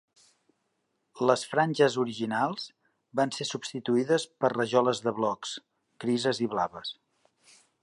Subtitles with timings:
[1.31, 2.63] Les franges originals
[3.21, 5.55] van ser substituïdes per rajoles de blocs
[6.07, 6.95] grises i blaves.